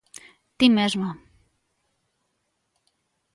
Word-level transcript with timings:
Ti 0.57 0.65
mesma. 0.77 1.09